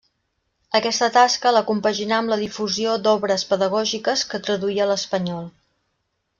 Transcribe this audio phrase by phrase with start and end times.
[0.77, 5.49] Aquesta tasca la compaginà amb la difusió d'obres pedagògiques, que traduí a l'espanyol.